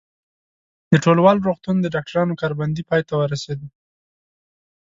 د 0.91 0.93
ټولوال 1.03 1.37
روغتون 1.47 1.75
د 1.81 1.85
ډاکټرانو 1.95 2.33
کار 2.41 2.51
بندي 2.59 2.83
پای 2.89 3.01
ته 3.07 3.13
ورسېده. 3.17 3.67